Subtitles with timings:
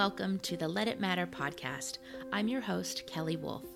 [0.00, 1.98] welcome to the Let It Matter podcast.
[2.32, 3.68] I'm your host, Kelly Wolfe.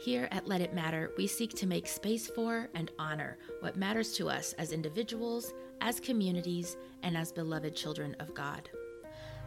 [0.00, 4.12] Here at Let It Matter, we seek to make space for and honor what matters
[4.12, 8.70] to us as individuals, as communities, and as beloved children of God.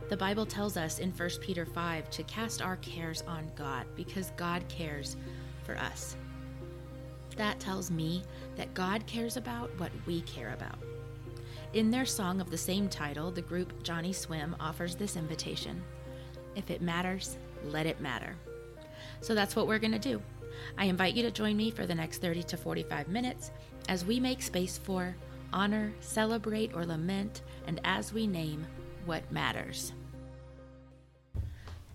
[0.10, 4.34] The Bible tells us in 1 Peter 5 to cast our cares on God because
[4.36, 5.16] God cares
[5.64, 6.18] for us.
[7.38, 8.24] That tells me
[8.58, 10.80] that God cares about what we care about.
[11.74, 15.82] In their song of the same title, the group Johnny Swim offers this invitation
[16.56, 18.36] If it matters, let it matter.
[19.22, 20.22] So that's what we're going to do.
[20.78, 23.50] I invite you to join me for the next 30 to 45 minutes
[23.90, 25.16] as we make space for,
[25.52, 28.68] honor, celebrate, or lament, and as we name
[29.08, 29.94] what matters.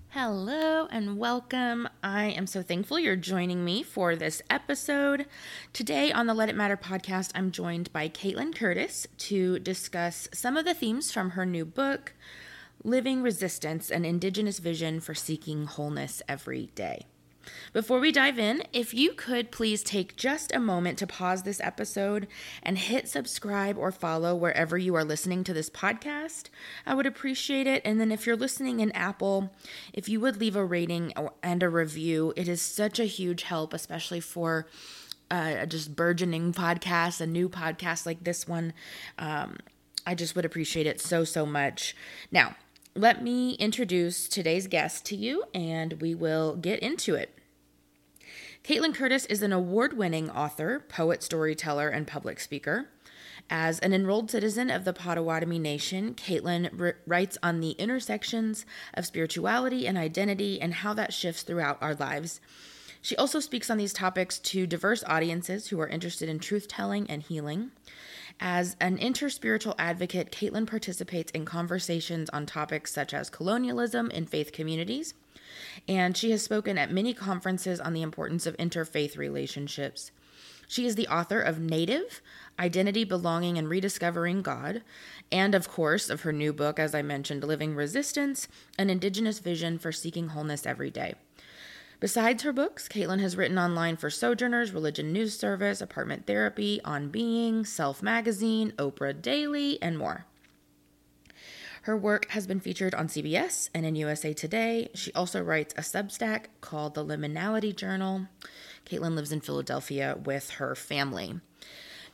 [0.08, 1.87] Hello and welcome.
[2.02, 5.26] I am so thankful you're joining me for this episode.
[5.72, 10.56] Today on the Let It Matter podcast, I'm joined by Kaitlin Curtice to discuss some
[10.56, 12.14] of the themes from her new book,
[12.84, 17.06] Living Resistance An Indigenous Vision for Seeking Wholeness Every Day.
[17.72, 21.60] Before we dive in, if you could please take just a moment to pause this
[21.60, 22.26] episode
[22.62, 26.48] and hit subscribe or follow wherever you are listening to this podcast,
[26.86, 27.82] I would appreciate it.
[27.84, 29.52] And then if you're listening in Apple,
[29.92, 33.74] if you would leave a rating and a review, it is such a huge help,
[33.74, 34.66] especially for
[35.30, 38.72] uh, just burgeoning podcasts, a new podcast like this one.
[39.18, 39.58] Um,
[40.06, 41.94] I just would appreciate it so, so much.
[42.32, 42.56] Now,
[42.94, 47.37] let me introduce today's guest to you and we will get into it.
[48.68, 52.90] Kaitlin Curtice is an award winning author, poet, storyteller, and public speaker.
[53.48, 59.86] As an enrolled citizen of the Potawatomi Nation, Kaitlin writes on the intersections of spirituality
[59.86, 62.42] and identity and how that shifts throughout our lives.
[63.00, 67.08] She also speaks on these topics to diverse audiences who are interested in truth telling
[67.08, 67.70] and healing.
[68.38, 74.52] As an interspiritual advocate, Kaitlin participates in conversations on topics such as colonialism in faith
[74.52, 75.14] communities,
[75.88, 80.10] and she has spoken at many conferences on the importance of interfaith relationships.
[80.66, 82.20] She is the author of Native
[82.58, 84.82] Identity, Belonging, and Rediscovering God,
[85.32, 89.78] and of course, of her new book, as I mentioned, Living Resistance An Indigenous Vision
[89.78, 91.14] for Seeking Wholeness Every Day.
[92.00, 97.08] Besides her books, Kaitlin has written online for Sojourners, Religion News Service, Apartment Therapy, On
[97.08, 100.26] Being, Self Magazine, Oprah Daily, and more.
[101.88, 104.90] Her work has been featured on CBS and in USA Today.
[104.92, 108.26] She also writes a Substack called the Liminality Journal.
[108.84, 111.40] Kaitlin lives in Philadelphia with her family.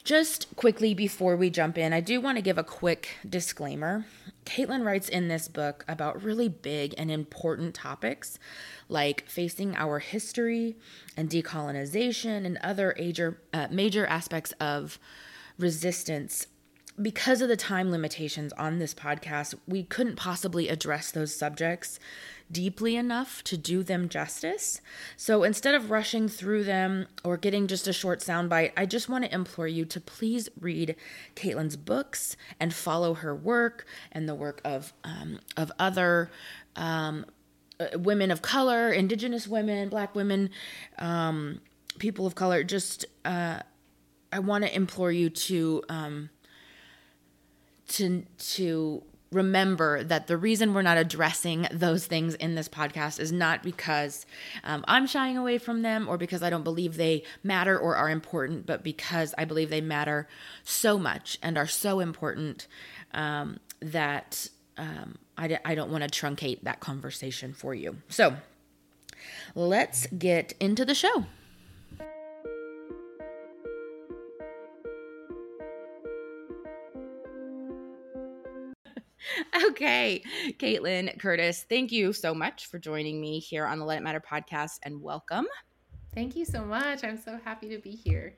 [0.04, 4.06] Just quickly before we jump in, I do want to give a quick disclaimer.
[4.46, 8.38] Kaitlin writes in this book about really big and important topics
[8.88, 10.76] like facing our history
[11.16, 15.00] and decolonization and other major, uh, major aspects of
[15.58, 16.46] resistance
[17.00, 21.98] because of the time limitations on this podcast, we couldn't possibly address those subjects
[22.52, 24.80] deeply enough to do them justice.
[25.16, 29.24] So instead of rushing through them or getting just a short soundbite, I just want
[29.24, 30.94] to implore you to please read
[31.34, 36.30] Kaitlin's books and follow her work and the work of um, of other.
[36.76, 37.26] Um,
[37.80, 40.48] uh, women of color, indigenous women, black women,
[41.00, 41.60] um,
[41.98, 42.62] people of color.
[42.62, 43.58] Just, uh,
[44.32, 46.30] I want to implore you to um,
[47.96, 53.32] to to remember that the reason we're not addressing those things in this podcast is
[53.32, 54.26] not because
[54.62, 58.08] um, I'm shying away from them or because I don't believe they matter or are
[58.08, 60.28] important, but because I believe they matter
[60.62, 62.68] so much and are so important
[63.12, 67.96] um, that um, I don't want to truncate that conversation for you.
[68.08, 68.36] So
[69.54, 71.26] let's get into the show.
[79.62, 80.20] Okay,
[80.58, 84.20] Kaitlin Curtice, thank you so much for joining me here on the Let It Matter
[84.20, 85.46] podcast and welcome.
[86.12, 87.04] Thank you so much.
[87.04, 88.36] I'm so happy to be here.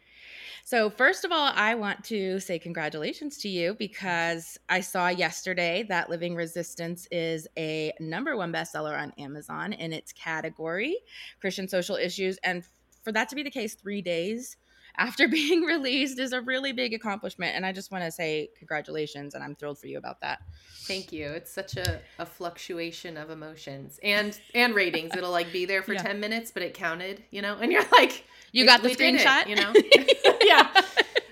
[0.65, 5.87] So, first of all, I want to say congratulations to you because I saw yesterday
[5.89, 10.99] that Living Resistance is a number one bestseller on Amazon in its category,
[11.41, 12.37] Christian social issues.
[12.45, 12.63] And
[13.03, 14.59] for that to be the case three days
[14.99, 17.55] after being released is a really big accomplishment.
[17.57, 20.41] And I just want to say congratulations, and I'm thrilled for you about that.
[20.87, 21.27] Thank you.
[21.31, 25.17] It's such a, a fluctuation of emotions and and ratings.
[25.17, 26.03] It'll like be there for yeah.
[26.03, 29.49] 10 minutes, but it counted, you know, and you're like, you got the screenshot, it,
[29.49, 29.73] you know?
[30.45, 30.83] yeah.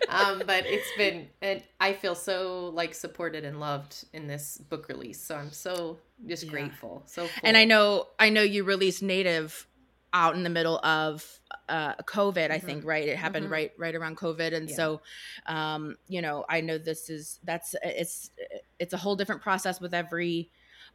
[0.08, 4.88] um, but it's been, and I feel so like supported and loved in this book
[4.88, 5.20] release.
[5.20, 6.50] So I'm so just yeah.
[6.50, 7.02] grateful.
[7.06, 7.40] So, full.
[7.44, 9.66] and I know, I know you released Native
[10.12, 12.66] out in the middle of uh, COVID, I mm-hmm.
[12.66, 13.08] think, right?
[13.08, 13.52] It happened mm-hmm.
[13.52, 14.76] right right around COVID, and yeah.
[14.76, 15.00] so,
[15.46, 18.30] um, you know, I know this is that's it's
[18.78, 20.50] it's a whole different process with every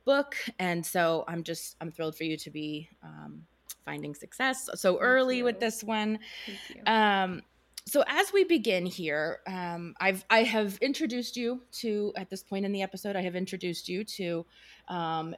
[0.05, 3.43] book, and so I'm just I'm thrilled for you to be um,
[3.85, 6.19] finding success so early with this one.
[6.85, 7.41] Um,
[7.89, 12.65] so as we begin here, um, I've I have introduced you to at this point
[12.65, 13.15] in the episode.
[13.15, 14.45] I have introduced you to
[14.87, 15.35] um,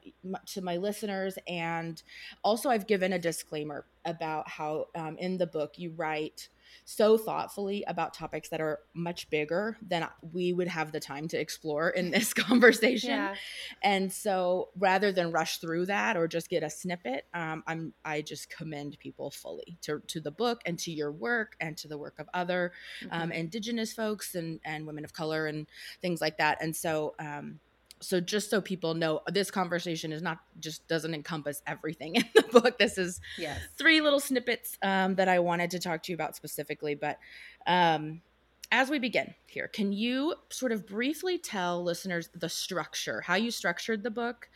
[0.47, 2.01] to my listeners, and
[2.43, 6.49] also I've given a disclaimer about how um, in the book you write
[6.85, 11.39] so thoughtfully about topics that are much bigger than we would have the time to
[11.39, 13.11] explore in this conversation.
[13.11, 13.35] Yeah.
[13.83, 18.21] And so rather than rush through that or just get a snippet, um, I'm I
[18.21, 21.97] just commend people fully to, to the book and to your work and to the
[21.97, 22.71] work of other
[23.03, 23.21] um, mm-hmm.
[23.23, 25.67] um, indigenous folks and, and women of color and
[26.01, 26.57] things like that.
[26.61, 27.59] And so um,
[28.01, 32.43] so just so people know this conversation is not just doesn't encompass everything in the
[32.59, 33.59] book this is yes.
[33.77, 37.17] three little snippets um, that i wanted to talk to you about specifically but
[37.67, 38.21] um,
[38.71, 43.51] as we begin here can you sort of briefly tell listeners the structure how you
[43.51, 44.49] structured the book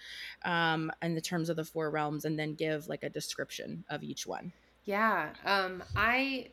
[0.43, 4.03] um, in the terms of the four realms and then give like a description of
[4.03, 4.51] each one
[4.85, 6.47] yeah um, i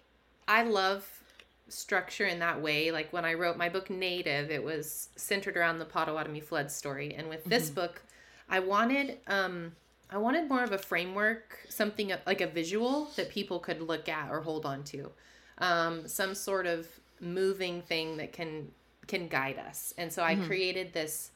[0.47, 1.22] i love
[1.69, 2.91] structure in that way.
[2.91, 7.15] Like when I wrote my book Native, it was centered around the Potawatomi flood story.
[7.15, 7.75] And with this mm-hmm.
[7.75, 8.03] book,
[8.49, 9.73] I wanted um
[10.11, 14.31] I wanted more of a framework, something like a visual that people could look at
[14.31, 15.11] or hold on to.
[15.59, 16.87] Um, some sort of
[17.19, 18.73] moving thing that can
[19.07, 19.95] can guide us.
[19.97, 20.47] And so I mm-hmm.
[20.47, 21.31] created this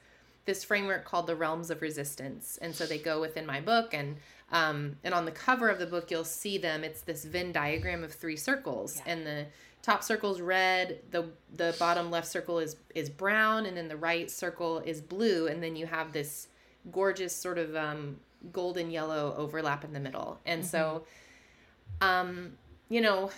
[0.44, 2.58] this framework called the realms of resistance.
[2.62, 4.16] And so they go within my book and
[4.52, 6.84] um, and on the cover of the book you'll see them.
[6.84, 8.96] It's this Venn diagram of three circles.
[8.96, 9.12] Yeah.
[9.12, 9.46] And the
[9.86, 11.24] top circle is red the
[11.54, 15.62] the bottom left circle is is brown and then the right circle is blue and
[15.62, 16.48] then you have this
[16.90, 18.16] gorgeous sort of um,
[18.52, 20.70] golden yellow overlap in the middle and mm-hmm.
[20.70, 21.04] so
[22.00, 22.50] um
[22.88, 23.30] you know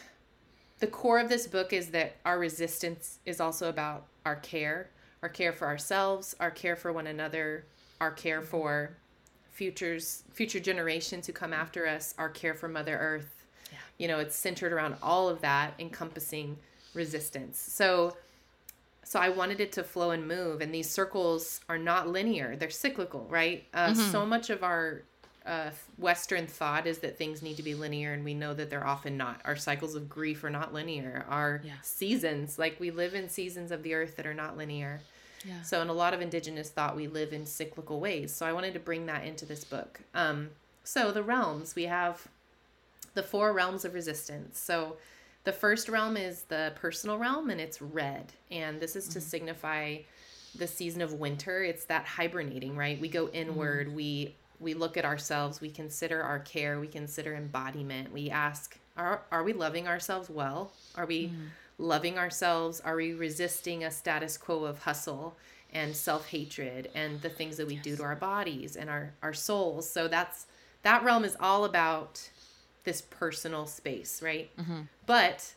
[0.78, 4.88] the core of this book is that our resistance is also about our care
[5.22, 7.66] our care for ourselves our care for one another
[8.00, 8.48] our care mm-hmm.
[8.48, 8.96] for
[9.50, 13.37] futures future generations who come after us our care for mother earth
[13.98, 16.56] you know it's centered around all of that encompassing
[16.94, 17.58] resistance.
[17.58, 18.16] So
[19.04, 22.56] so i wanted it to flow and move and these circles are not linear.
[22.56, 23.64] They're cyclical right?
[23.74, 24.10] Uh, mm-hmm.
[24.10, 25.02] so much of our
[25.46, 28.86] uh, western thought is that things need to be linear and we know that they're
[28.86, 29.40] often not.
[29.46, 31.24] Our cycles of grief are not linear.
[31.28, 31.72] Our yeah.
[31.80, 35.00] seasons like we live in seasons of the earth that are not linear.
[35.46, 35.62] Yeah.
[35.62, 38.34] so in a lot of indigenous thought we live in cyclical ways.
[38.34, 40.00] So i wanted to bring that into this book.
[40.14, 40.50] Um,
[40.84, 42.26] so the realms we have
[43.18, 44.60] the four realms of resistance.
[44.60, 44.96] So
[45.42, 48.32] the first realm is the personal realm and it's red.
[48.52, 49.28] And this is to mm-hmm.
[49.28, 49.96] signify
[50.54, 51.64] the season of winter.
[51.64, 53.00] It's that hibernating, right?
[53.00, 53.96] We go inward, mm-hmm.
[53.96, 58.12] we we look at ourselves, we consider our care, we consider embodiment.
[58.12, 60.70] We ask, are are we loving ourselves well?
[60.94, 61.46] Are we mm-hmm.
[61.78, 62.80] loving ourselves?
[62.80, 65.36] Are we resisting a status quo of hustle?
[65.70, 67.84] and self-hatred and the things that we yes.
[67.84, 70.46] do to our bodies and our our souls so that's
[70.82, 72.30] that realm is all about
[72.84, 74.50] this personal space, right?
[74.56, 74.82] Mm-hmm.
[75.06, 75.54] But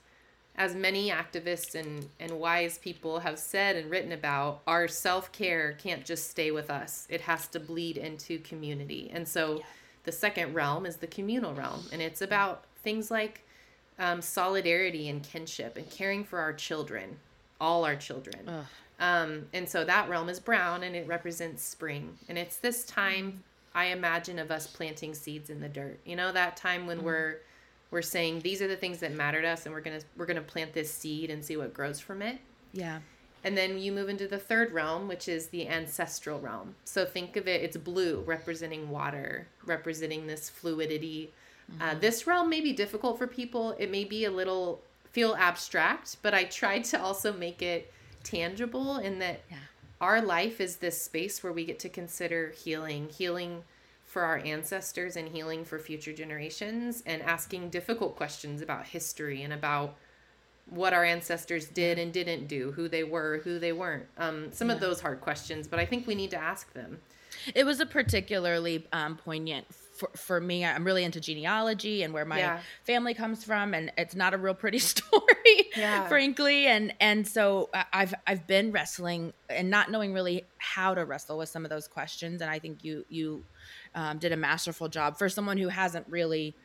[0.56, 5.74] as many activists and, and wise people have said and written about, our self care
[5.74, 9.10] can't just stay with us, it has to bleed into community.
[9.14, 9.64] And so yeah.
[10.04, 13.46] the second realm is the communal realm, and it's about things like
[14.00, 17.18] um, solidarity and kinship and caring for our children,
[17.60, 18.50] all our children.
[19.00, 22.18] Um, and so that realm is brown and it represents spring.
[22.30, 26.00] And it's this time I imagine of us planting seeds in the dirt.
[26.06, 27.06] You know that time when mm-hmm.
[27.06, 27.38] we're
[27.90, 30.26] we're saying these are the things that matter to us and we're going to we're
[30.26, 32.40] going to plant this seed and see what grows from it.
[32.74, 33.00] Yeah.
[33.44, 36.76] And then you move into the third realm, which is the ancestral realm.
[36.86, 41.32] So think of it, it's blue, representing water, representing this fluidity.
[41.68, 41.98] Uh, mm-hmm.
[41.98, 43.76] Uh, this realm may be difficult for people.
[43.80, 47.92] It may be a little feel abstract, but I tried to also make it
[48.24, 49.58] tangible in that yeah
[50.02, 53.64] our life is this space where we get to consider healing, healing
[54.04, 59.54] for our ancestors and healing for future generations, and asking difficult questions about history and
[59.54, 59.96] about
[60.70, 64.06] what our ancestors did and didn't do, who they were, who they weren't.
[64.18, 64.76] Um, some yeah.
[64.76, 67.00] of those hard questions, but I think we need to ask them.
[67.56, 69.68] It was a particularly um, poignant
[70.02, 72.60] for, for me, I'm really into genealogy and where my yeah.
[72.86, 76.08] family comes from, and it's not a real pretty story, yeah.
[76.08, 76.66] frankly.
[76.66, 81.50] And and so I've I've been wrestling and not knowing really how to wrestle with
[81.50, 82.42] some of those questions.
[82.42, 83.44] And I think you you
[83.94, 86.56] um, did a masterful job for someone who hasn't really.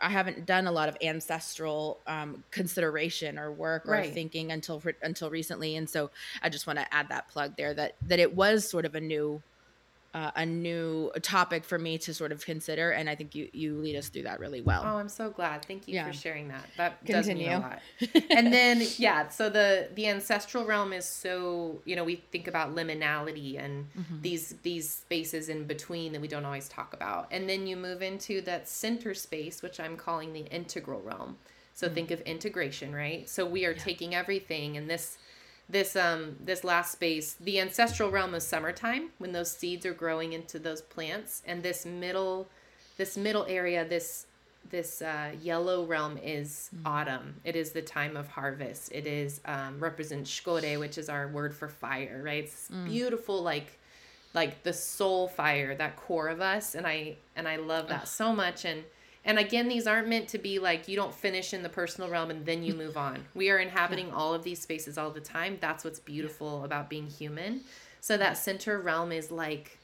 [0.00, 4.14] I haven't done a lot of ancestral um, consideration or work or right.
[4.14, 7.96] thinking until until recently, and so I just want to add that plug there that
[8.06, 9.42] that it was sort of a new
[10.14, 13.76] uh, a new topic for me to sort of consider, and I think you you
[13.76, 14.82] lead us through that really well.
[14.84, 15.64] Oh, I'm so glad.
[15.66, 16.06] Thank you Yeah.
[16.06, 16.64] for sharing that.
[16.76, 17.20] That Continue.
[17.20, 18.30] does mean a lot.
[18.30, 22.74] and then yeah, so the the ancestral realm is so you know we think about
[22.74, 24.22] liminality and Mm-hmm.
[24.22, 28.00] these these spaces in between that we don't always talk about, and then you move
[28.02, 31.36] into that center space, which I'm calling the integral realm.
[31.74, 31.94] So Mm-hmm.
[31.94, 33.28] think of integration, right?
[33.28, 35.16] So we are taking everything and this
[35.68, 40.32] this um this last space the ancestral realm of summertime when those seeds are growing
[40.32, 42.48] into those plants and this middle
[42.96, 44.26] this middle area this
[44.70, 47.36] this uh, yellow realm is autumn.
[47.42, 48.92] It is the time of harvest.
[48.92, 52.44] It is um, represents shkode which is our word for fire right?
[52.44, 53.78] It's beautiful like
[54.34, 58.32] like the soul fire that core of us and i and i love that so
[58.32, 58.84] much and
[59.28, 62.30] and again these aren't meant to be like you don't finish in the personal realm
[62.30, 63.26] and then you move on.
[63.34, 65.58] We are inhabiting all of these spaces all the time.
[65.60, 67.60] That's what's beautiful about being human.
[68.00, 69.78] So that center realm is like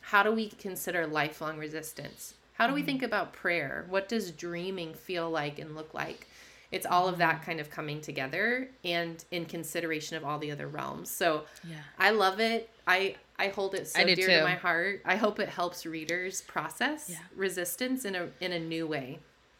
[0.00, 2.34] how do we consider lifelong resistance?
[2.54, 2.86] How do we mm.
[2.86, 3.84] think about prayer?
[3.90, 6.26] What does dreaming feel like and look like
[6.72, 10.66] it's all of that kind of coming together and in consideration of all the other
[10.68, 11.76] realms so Yeah.
[11.98, 12.70] I love it.
[12.86, 14.26] I I hold it so dear too.
[14.26, 15.02] to my heart.
[15.04, 17.18] I hope it helps readers process Yeah.
[17.34, 19.18] resistance in a in a new way.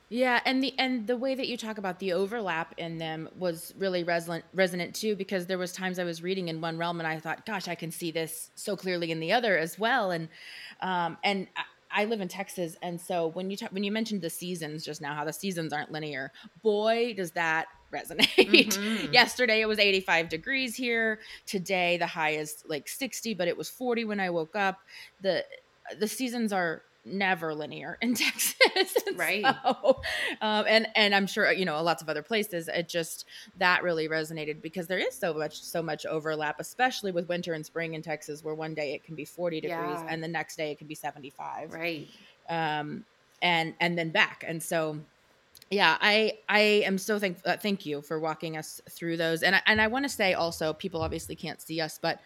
[0.09, 3.75] Yeah, and the and the way that you talk about the overlap in them was
[3.77, 7.07] really resonant resonant too because there was times I was reading in one realm and
[7.09, 10.11] I thought, gosh, I can see this so clearly in the other as well.
[10.13, 10.29] And
[10.81, 11.49] um and
[11.91, 15.01] I, live in Texas, and so when you talk, when you mentioned the seasons just
[15.01, 18.75] now, how the seasons aren't linear, boy, does that resonate.
[18.77, 19.13] Mhm.
[19.13, 21.21] Yesterday it was 85 degrees here.
[21.47, 24.81] Today the high is like 60, but it was 40 when I woke up.
[25.23, 25.45] The
[25.99, 28.55] the seasons are never linear in Texas.
[29.07, 29.45] And Right.
[29.45, 30.03] so,
[30.41, 32.69] um, and and I'm sure you know lots of other places.
[32.69, 33.25] It just
[33.57, 37.65] that really resonated because there is so much so much overlap, especially with winter and
[37.65, 40.13] spring in Texas, where one day it can be 40 degrees Yeah.
[40.13, 42.09] and the next day it can be 75 Right.
[42.49, 43.05] um,
[43.43, 44.45] and and then back.
[44.47, 45.01] And so,
[45.71, 49.43] yeah, I I am so thank uh, thank you for walking us through those.
[49.43, 52.21] And I, and I want to say also, people obviously can't see us, but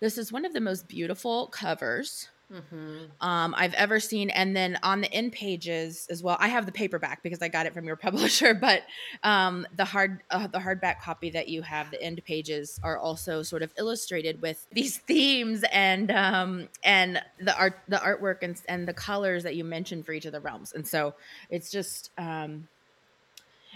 [0.00, 4.30] this is one of the most beautiful covers hmm um, I've ever seen.
[4.30, 7.66] And then on the end pages as well, I have the paperback because I got
[7.66, 8.54] it from your publisher.
[8.54, 8.82] But
[9.22, 13.42] um, the hard uh, the hardback copy that you have, the end pages are also
[13.42, 18.86] sort of illustrated with these themes and um, and the art the artwork and and
[18.86, 20.72] the colors that you mentioned for each of the realms.
[20.72, 21.14] And so
[21.50, 22.10] it's just.
[22.18, 22.68] Um,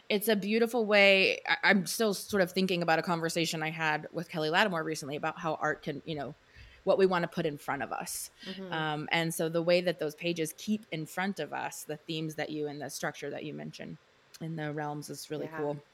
[0.09, 1.41] it's a beautiful way.
[1.63, 5.39] I'm still sort of thinking about a conversation I had with Kelly Latimore recently about
[5.39, 6.35] how art can, you know,
[6.89, 8.31] what we want to put in front of us.
[8.45, 11.99] hmm Um, and so the way that those pages keep in front of us the
[11.99, 13.99] themes that you and the structure that you mentioned
[14.41, 15.55] in the realms is really Yeah.
[15.55, 15.85] cool.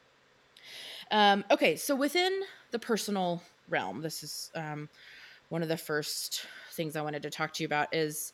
[1.11, 2.41] Um, okay, so within
[2.73, 4.89] the personal realm, this is um,
[5.49, 8.33] one of the first things I wanted to talk to you about is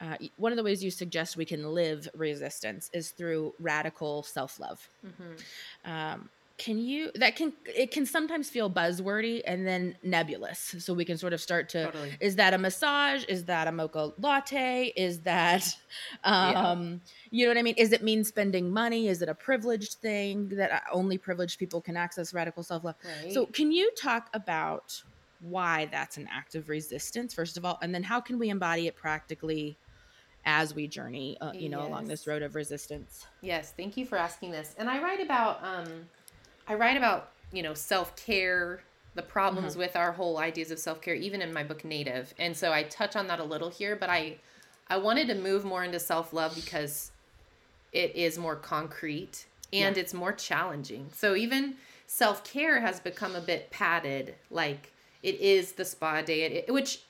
[0.00, 4.60] uh, one of the ways you suggest we can live resistance is through radical self
[4.60, 4.90] love.
[5.02, 5.44] hmm
[5.84, 10.74] Um, can you that can it can sometimes feel buzzwordy and then nebulous.
[10.80, 12.16] So we can sort of start to Totally.
[12.20, 13.24] is that a massage?
[13.24, 14.92] Is that a mocha latte?
[14.96, 15.64] Is that
[16.24, 17.00] um
[17.30, 17.76] you know what i mean?
[17.76, 19.08] Is it mean spending money?
[19.08, 22.96] Is it a privileged thing that uh, only privileged people can access radical self-love?
[23.04, 23.32] Right.
[23.32, 25.00] so can you talk about
[25.40, 27.78] why that's an act of resistance first of all?
[27.82, 29.78] And then how can we embody it practically
[30.44, 33.24] as we journey uh, you know along this road of resistance?
[33.42, 34.74] Yes, thank you for asking this.
[34.76, 36.08] And I write about um
[36.68, 38.80] I write about, you know, self-care,
[39.14, 39.80] the problems Mm-hmm.
[39.80, 42.32] with our whole ideas of self-care even in my book Native.
[42.38, 44.36] And so I touch on that a little here, but I
[44.90, 47.10] I wanted to move more into self-love because
[47.92, 50.00] it is more concrete and Yeah.
[50.02, 51.10] it's more challenging.
[51.14, 51.74] So even
[52.06, 57.00] self-care has become a bit padded like it is the spa day it, which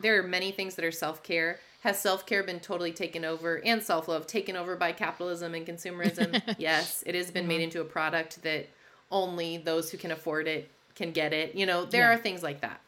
[0.00, 4.26] there are many things that are self-care has self-care been totally taken over and self-love
[4.26, 8.68] taken over by capitalism and consumerism yes it has been made into a product that
[9.10, 12.14] only those who can afford it can get it you know there Yeah.
[12.14, 12.80] are things like that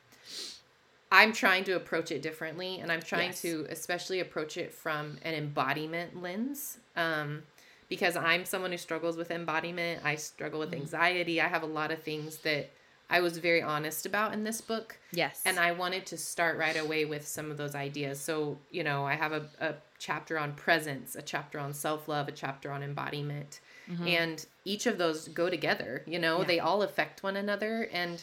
[1.13, 3.43] i'm trying to approach it differently and i'm trying Yes.
[3.43, 7.43] to especially approach it from an embodiment lens um,
[7.89, 11.91] because i'm someone who struggles with embodiment i struggle with anxiety i have a lot
[11.91, 12.71] of things that
[13.11, 16.77] i was very honest about in this book yes and I wanted to start right
[16.77, 18.21] away with some of those ideas.
[18.21, 22.27] So, you know, I have a, a chapter on presence, a chapter on self love,
[22.29, 23.61] a chapter on embodiment.
[24.07, 26.47] And each of those go together, you know, Yeah.
[26.47, 27.88] they all affect one another.
[27.92, 28.23] And,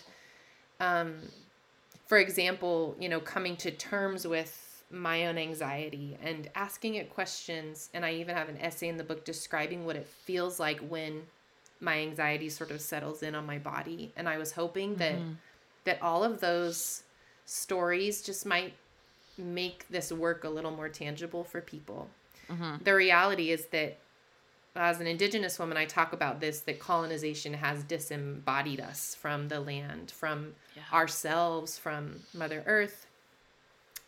[0.79, 1.31] um,
[2.05, 7.89] for example, you know, coming to terms with my own anxiety and asking it questions.
[7.93, 11.25] And I even have an essay in the book describing what it feels like when
[11.79, 14.11] my anxiety sort of settles in on my body.
[14.15, 15.15] And I was hoping that
[15.85, 17.03] that all of those
[17.45, 18.73] stories just might
[19.37, 22.09] make this work a little more tangible for people.
[22.49, 22.83] Mhm.
[22.83, 23.97] The reality is that
[24.75, 29.59] as an indigenous woman, I talk about this that colonization has disembodied us from the
[29.59, 30.83] land, from Yeah.
[30.91, 33.07] ourselves, from Mother Earth.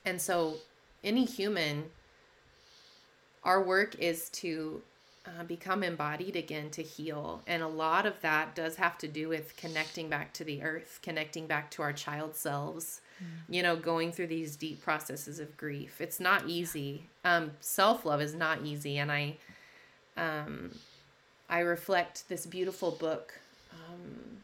[0.05, 0.57] And so,
[1.03, 1.89] any human,
[3.43, 4.81] our work is to
[5.25, 7.41] uh, become embodied again to heal.
[7.47, 10.99] And a lot of that does have to do with connecting back to the earth,
[11.01, 13.01] connecting back to our child selves,
[13.49, 15.99] you know, going through these deep processes of grief.
[15.99, 17.07] It's not easy.
[17.25, 18.97] Um, Self love is not easy.
[18.99, 19.35] And I,
[20.17, 20.71] um,
[21.49, 23.39] I reflect this beautiful book.
[23.71, 24.43] Um,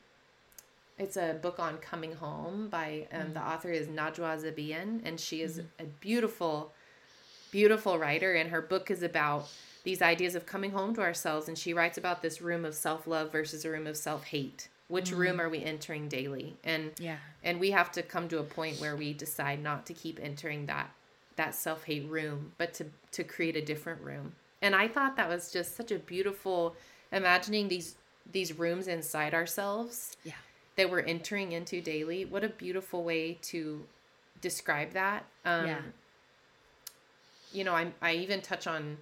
[0.97, 5.41] it's a book on coming home by um, the author is Najwa Zebian, and she
[5.41, 6.71] is a beautiful,
[7.51, 8.33] beautiful writer.
[8.33, 9.49] And her book is about
[9.83, 11.47] these ideas of coming home to ourselves.
[11.47, 14.69] And she writes about this room of self love versus a room of self hate.
[14.87, 16.55] Which room are we entering daily?
[16.63, 17.17] And Yeah.
[17.43, 20.67] and we have to come to a point where we decide not to keep entering
[20.67, 20.91] that
[21.35, 25.51] that self-hate room but to to create a different room and i thought that was
[25.51, 26.75] just such a beautiful
[27.11, 27.95] imagining these
[28.31, 30.33] these rooms inside ourselves Yeah.
[30.77, 32.23] that we're entering into daily.
[32.25, 33.85] What a beautiful way to
[34.41, 35.25] describe that.
[35.45, 35.81] Um Yeah.
[37.51, 38.97] you know i i even touch on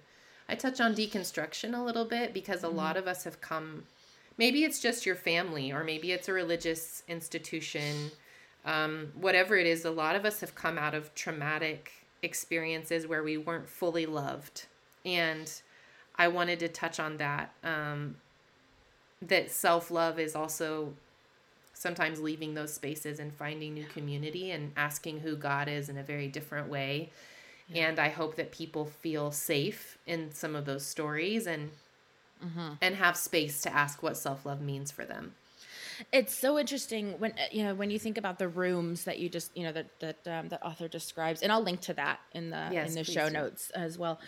[0.48, 3.84] i touch on deconstruction a little bit because a lot of us have come
[4.36, 8.10] maybe it's just your family or maybe it's a religious institution.
[8.64, 11.92] Um, whatever it is a lot of us have come out of traumatic
[12.22, 14.66] experiences where we weren't fully loved
[15.04, 15.62] and
[16.16, 18.16] i wanted to touch on that um,
[19.20, 20.92] that self-love is also
[21.74, 26.02] sometimes leaving those spaces and finding new community and asking who god is in a
[26.02, 27.10] very different way.
[27.74, 31.70] And i hope that people feel safe in some of those stories and
[32.80, 35.34] and have space to ask what self-love means for them.
[36.12, 39.28] It's so interesting when uh, you know when you think about the rooms that you
[39.28, 42.50] just you know that that um, that author describes, and I'll link to that in
[42.50, 43.34] the Yes, in the show do.
[43.34, 44.18] notes as well.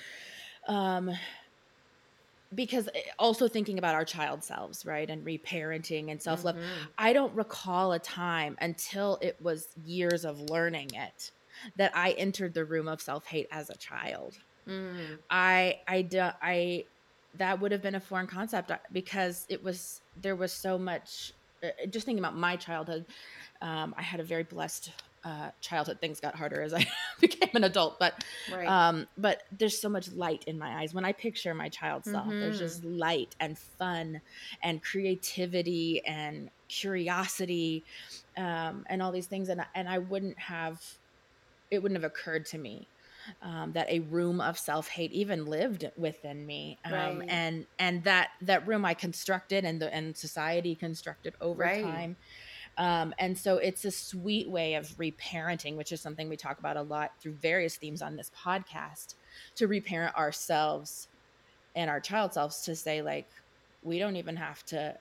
[0.69, 1.11] Um,
[2.55, 6.57] because uh, also thinking about our child selves, right, and reparenting and self love.
[6.57, 6.85] Mm-hmm.
[6.99, 11.31] I don't recall a time until it was years of learning it
[11.77, 14.37] that I entered the room of self hate as a child.
[14.69, 16.09] Mm, I I
[16.43, 16.85] I
[17.37, 21.33] that would have been a foreign concept uh, because it was there was so much.
[21.63, 23.07] uh, Just thinking about my childhood,
[23.63, 24.91] um, I had a very blessed
[25.25, 25.99] uh, childhood.
[26.01, 26.87] Things got harder as I
[27.21, 28.15] became an adult, but
[28.47, 32.07] right um, but there's so much light in my eyes when I picture my child
[32.07, 32.37] self.
[32.39, 32.59] There's Mhm.
[32.59, 34.21] just light and fun
[34.63, 37.85] and creativity and curiosity
[38.37, 40.81] um, and all these things, and I- and I wouldn't have
[41.71, 42.91] it wouldn't have occurred to me
[43.41, 47.27] um, that a room of self hate even lived within me, um, Right.
[47.29, 51.69] and and that that room I constructed and the and society constructed over Right.
[51.69, 52.17] time.
[52.77, 56.77] Um, and so it's a sweet way of reparenting, which is something we talk about
[56.77, 59.15] a lot through various themes on this podcast,
[59.57, 61.09] to reparent ourselves
[61.77, 63.29] and our child selves to say, like,
[63.83, 64.97] we don't even have to,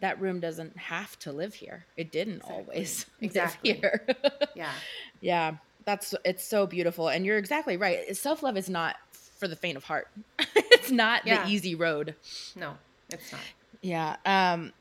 [0.00, 1.84] that room doesn't have to live here.
[1.96, 2.54] It didn't Exactly.
[2.54, 3.72] always Exactly.
[3.72, 4.06] live here.
[4.54, 4.72] yeah
[5.20, 7.08] yeah, that's, it's so beautiful.
[7.08, 8.16] And you're exactly right.
[8.16, 8.96] Self love is not
[9.38, 10.08] for the faint of heart,
[10.56, 11.44] it's not Yeah.
[11.44, 12.14] the easy road.
[12.56, 12.76] no
[13.10, 13.40] it's not
[13.82, 14.16] Yeah.
[14.26, 14.72] Um,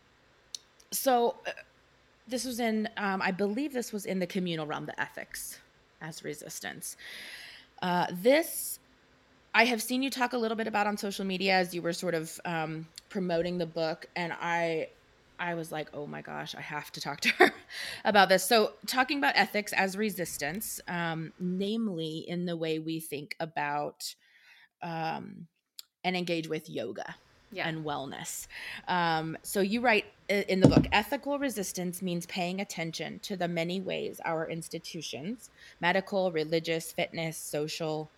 [0.91, 1.51] so uh,
[2.27, 5.59] this was in, um, I believe this was in the communal realm, the ethics
[6.01, 6.97] as resistance.
[7.81, 8.79] Uh, this,
[9.53, 11.93] I have seen you talk a little bit about on social media as you were
[11.93, 14.89] sort of um, promoting the book, and I,
[15.39, 17.51] I was like, oh my gosh, I have to talk to her
[18.05, 18.43] about this.
[18.43, 24.13] So, talking about ethics as resistance, um, namely in the way we think about
[24.81, 25.47] um,
[26.03, 27.15] and engage with yoga
[27.51, 28.47] yeah and wellness.
[28.87, 33.79] Um, so you write in the book ethical resistance means paying attention to the many
[33.81, 38.11] ways our institutions, medical, religious, fitness, social,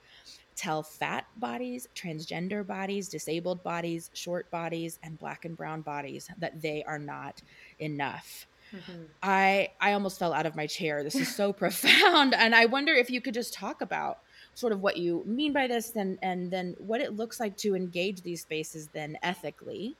[0.55, 6.61] tell fat bodies, transgender bodies, disabled bodies, short bodies, and black and brown bodies that
[6.61, 7.41] they are not
[7.79, 8.47] enough.
[8.73, 9.07] Mhm.
[9.23, 11.03] I I almost fell out of my chair.
[11.03, 14.19] This is so profound, and I wonder if you could just talk about
[14.59, 17.75] sort of what you mean by this, and and then what it looks like to
[17.75, 19.95] engage these spaces then ethically,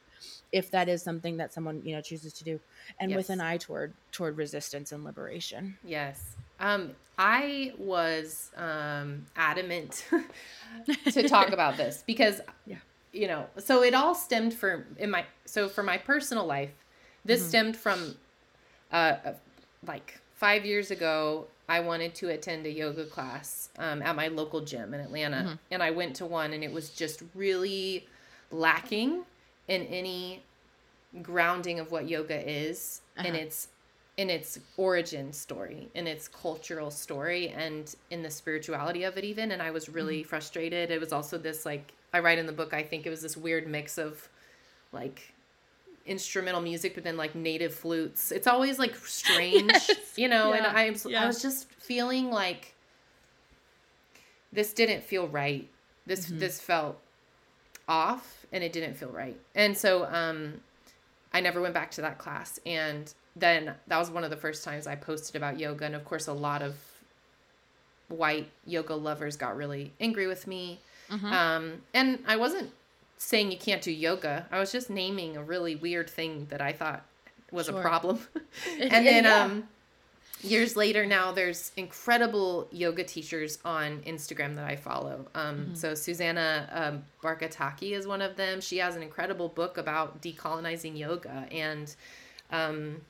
[0.52, 2.60] if that is something that someone you know chooses to do,
[3.00, 5.78] and with an eye toward toward resistance and liberation.
[5.84, 6.36] Yes.
[6.60, 10.06] Um, I was um, adamant
[11.12, 12.78] to talk about this because, Yeah.
[13.14, 16.72] you know, so it all stemmed for in my so for my personal life,
[17.24, 17.48] this Mhm.
[17.48, 18.18] stemmed from,
[18.92, 19.16] uh,
[19.88, 21.48] like five years ago.
[21.70, 25.60] I wanted to attend a yoga class um, at my local gym in Atlanta, Mhm.
[25.72, 28.08] and I went to one, and it was just really
[28.52, 29.24] lacking
[29.68, 30.44] in any
[31.22, 33.46] grounding of what yoga is, and Uh-huh.
[33.46, 33.68] it's
[34.18, 39.52] in its origin story, in its cultural story, and in the spirituality of it, even.
[39.52, 40.28] And I was really mm-hmm.
[40.28, 40.92] frustrated.
[40.92, 43.38] It was also this, like, I write in the book, I think it was this
[43.38, 44.28] weird mix of
[44.92, 45.34] like
[46.10, 48.32] instrumental music, but then like native flutes.
[48.32, 50.14] It's always like strange, yes.
[50.18, 50.58] you know, yeah.
[50.58, 51.24] and I, yeah.
[51.24, 52.74] I was just feeling like
[54.52, 55.70] this didn't feel right.
[56.06, 56.40] This, mm-hmm.
[56.40, 57.00] this felt
[57.88, 59.40] off and it didn't feel right.
[59.54, 60.62] And so, um,
[61.32, 62.60] I never went back to that class.
[62.66, 65.86] And then that was one of the first times I posted about yoga.
[65.86, 66.76] And of course, a lot of
[68.08, 70.80] white yoga lovers got really angry with me.
[71.12, 71.26] Mm-hmm.
[71.26, 72.72] Um, and I wasn't
[73.20, 74.48] saying you can't do yoga.
[74.52, 77.06] I was just naming a really weird thing that I thought
[77.52, 77.78] was sure.
[77.78, 78.20] a problem.
[78.80, 79.44] and then yeah.
[79.44, 79.68] um,
[80.42, 85.28] years later now there's incredible yoga teachers on Instagram that I follow.
[85.36, 85.76] Um, mm-hmm.
[85.76, 88.62] so Susanna um, Barkataki is one of them.
[88.62, 91.94] She has an incredible book about decolonizing yoga and
[92.52, 93.02] um,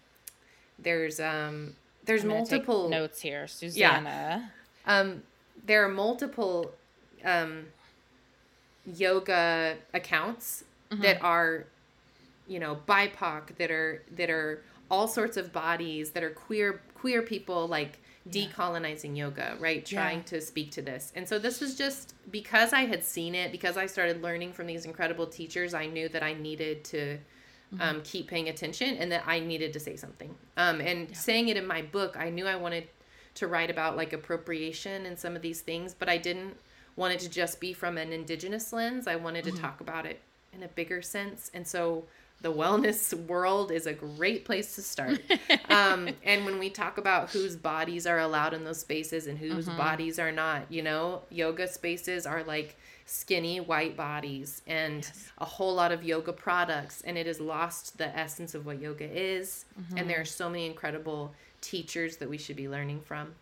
[0.83, 4.49] there's um there's multiple notes here susanna
[4.85, 4.99] yeah.
[4.99, 5.21] um
[5.65, 6.71] there are multiple
[7.25, 7.65] um
[8.85, 11.01] yoga accounts mm-hmm.
[11.01, 11.65] that are
[12.47, 17.21] you know bipoc that are that are all sorts of bodies that are queer queer
[17.21, 19.25] people like decolonizing yeah.
[19.25, 20.23] yoga right trying yeah.
[20.23, 23.77] to speak to this and so this was just because i had seen it because
[23.77, 27.17] i started learning from these incredible teachers i knew that i needed to
[27.73, 27.81] mm-hmm.
[27.81, 30.33] um, keep paying attention and that I needed to say something.
[30.57, 31.15] Um, and yeah.
[31.15, 32.87] saying it in my book, I knew I wanted
[33.35, 36.57] to write about like appropriation and some of these things, but I didn't
[36.99, 39.07] want it to just be from an indigenous lens.
[39.07, 39.61] I wanted to mm-hmm.
[39.61, 40.19] talk about it
[40.53, 41.49] in a bigger sense.
[41.53, 42.03] And so
[42.41, 45.21] the wellness world is a great place to start.
[45.69, 49.67] um, and when we talk about whose bodies are allowed in those spaces and whose
[49.67, 49.77] mm-hmm.
[49.77, 55.31] bodies are not, you know, yoga spaces are like skinny white bodies and yes.
[55.39, 59.05] a whole lot of yoga products and it has lost the essence of what yoga
[59.05, 59.97] is mm-hmm.
[59.97, 63.33] and there are so many incredible teachers that we should be learning from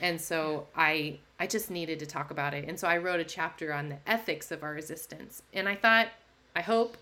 [0.00, 3.24] and so i i just needed to talk about it and so i wrote a
[3.24, 6.08] chapter on the ethics of our resistance and i thought
[6.54, 6.96] i hope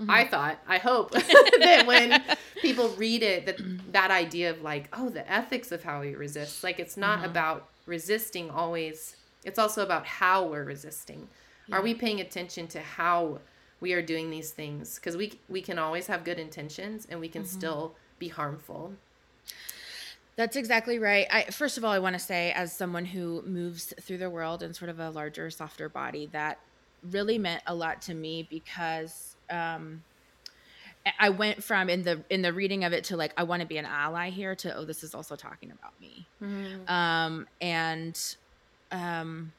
[0.00, 0.10] mm-hmm.
[0.10, 2.22] i thought i hope that when
[2.60, 3.58] people read it that
[3.92, 7.30] that idea of like oh the ethics of how we resist like it's not mm-hmm.
[7.30, 11.28] about resisting always it's also about how we're resisting
[11.68, 11.76] yeah.
[11.76, 13.40] Are we paying attention to how
[13.80, 14.96] we are doing these things?
[14.96, 17.58] Because we we can always have good intentions and we can mm-hmm.
[17.58, 18.94] still be harmful.
[20.36, 21.26] That's exactly right.
[21.30, 24.62] I first of all I want to say as someone who moves through the world
[24.62, 26.58] in sort of a larger, softer body, that
[27.10, 30.02] really meant a lot to me because um
[31.20, 33.66] I went from in the in the reading of it to like I want to
[33.66, 36.26] be an ally here to oh this is also talking about me.
[36.42, 36.92] Mm-hmm.
[36.92, 38.36] Um and
[38.90, 39.52] um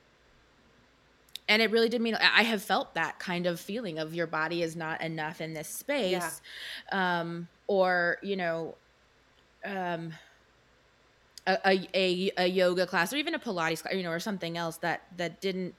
[1.48, 4.64] and it really did mean i have felt that kind of feeling of your body
[4.64, 6.42] is not enough in this space
[6.92, 7.20] yeah.
[7.20, 8.74] um, or you know
[9.66, 10.14] um,
[11.48, 14.78] a, a, a yoga class or even a pilates class you know or something else
[14.78, 15.76] that that didn't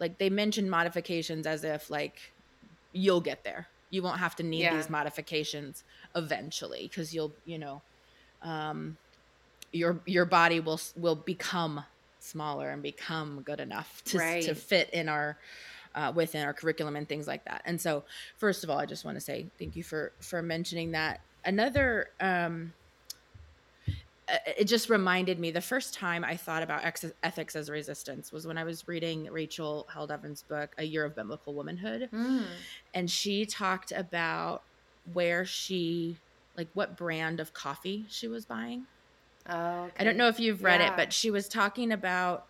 [0.00, 2.32] like they mentioned modifications as if like
[2.92, 4.74] you'll get there you won't have to need yeah.
[4.74, 5.84] these modifications
[6.16, 7.82] eventually because you'll you know
[8.42, 8.96] um
[9.72, 11.84] your your body will will become
[12.24, 14.44] smaller and become good enough to, right.
[14.44, 15.36] to fit in our
[15.94, 17.62] uh, within our curriculum and things like that.
[17.64, 18.04] And so,
[18.36, 21.20] first of all, I just want to say thank you for for mentioning that.
[21.44, 22.72] Another, um,
[24.28, 28.46] it just reminded me the first time I thought about ex- ethics as resistance was
[28.46, 32.44] when I was reading Rachel Held Evans' book, A Year of Biblical Womanhood, mm.
[32.94, 34.62] and she talked about
[35.12, 36.16] where she
[36.56, 38.86] like what brand of coffee she was buying
[39.48, 39.92] Oh, okay.
[39.98, 40.92] I don't know if you've read yeah.
[40.92, 42.46] it, but she was talking about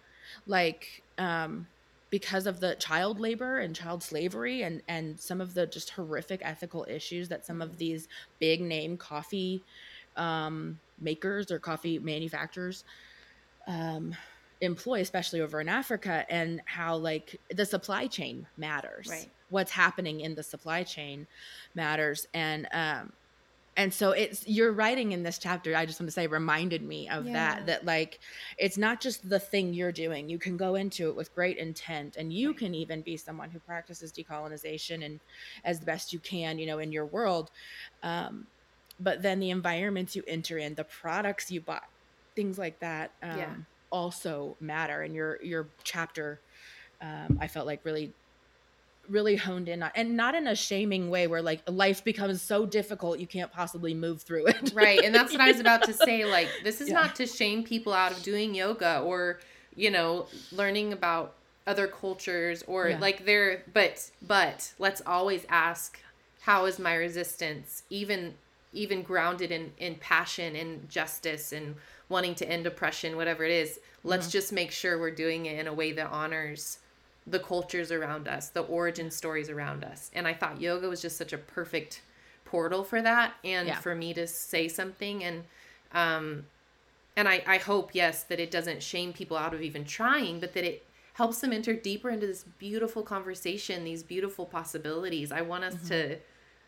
[0.47, 1.67] like um,
[2.11, 6.41] because of the child labor and child slavery and and some of the just horrific
[6.45, 7.79] ethical issues that some of mm-hmm.
[7.79, 8.09] these
[8.39, 9.63] big name coffee
[10.17, 12.85] um, makers or coffee manufacturers
[13.67, 14.15] um,
[14.61, 19.09] employ, especially over in Africa, and how like the supply chain matters.
[19.09, 19.31] Right.
[19.51, 21.27] What's happening in the supply chain
[21.75, 23.13] matters, and um,
[23.77, 27.09] and so it's you're writing in this chapter i just want to say reminded me
[27.09, 27.33] of yeah.
[27.33, 28.21] that that like
[28.59, 32.17] it's not just the thing you're doing you can go into it with great intent
[32.17, 35.21] and you can even be someone who practices decolonization and
[35.65, 37.51] as the best you can you know in your world
[38.03, 38.47] um,
[39.01, 41.81] but then the environments you enter in the products you buy
[42.35, 43.55] things like that um, yeah.
[43.91, 46.41] also matter and your your chapter
[47.01, 48.13] um, i felt like really
[49.09, 52.65] really honed in on and not in a shaming way where like life becomes so
[52.65, 55.93] difficult you can't possibly move through it right and that's what i was about to
[56.05, 56.95] say like this is yeah.
[56.95, 59.41] not to shame people out of doing yoga or
[59.77, 61.35] you know learning about
[61.67, 62.99] other cultures or yeah.
[62.99, 66.01] like there but but let's always ask
[66.43, 68.35] how is my resistance even
[68.75, 71.75] even grounded in in passion and justice and
[72.09, 74.33] wanting to end oppression whatever it is let's mm-hmm.
[74.33, 76.79] just make sure we're doing it in a way that honors
[77.27, 81.17] the cultures around us the origin stories around us and i thought yoga was just
[81.17, 82.03] such a perfect
[82.45, 83.79] portal for that and yeah.
[83.79, 85.45] for me to say something and
[85.93, 86.45] um
[87.17, 90.53] and I, I hope yes that it doesn't shame people out of even trying but
[90.55, 90.85] that it
[91.15, 95.89] helps them enter deeper into this beautiful conversation these beautiful possibilities i want us mm-hmm.
[95.89, 96.19] to